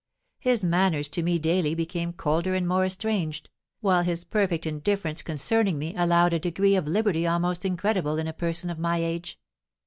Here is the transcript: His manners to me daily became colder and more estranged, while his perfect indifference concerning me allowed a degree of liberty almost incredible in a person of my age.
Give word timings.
His 0.39 0.63
manners 0.63 1.07
to 1.09 1.21
me 1.21 1.37
daily 1.37 1.75
became 1.75 2.11
colder 2.11 2.55
and 2.55 2.67
more 2.67 2.85
estranged, 2.85 3.49
while 3.81 4.01
his 4.01 4.23
perfect 4.23 4.65
indifference 4.65 5.21
concerning 5.21 5.77
me 5.77 5.93
allowed 5.95 6.33
a 6.33 6.39
degree 6.39 6.75
of 6.75 6.87
liberty 6.87 7.27
almost 7.27 7.65
incredible 7.65 8.17
in 8.17 8.25
a 8.27 8.33
person 8.33 8.71
of 8.71 8.79
my 8.79 8.97
age. 8.97 9.39